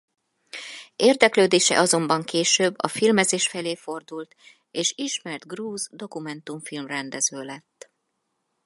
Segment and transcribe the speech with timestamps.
[0.95, 4.35] Érdeklődése azonban később a filmezés felé fordult
[4.71, 7.89] és ismert grúz dokumentumfilm-rendező lett.